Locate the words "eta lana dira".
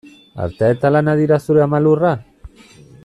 0.75-1.39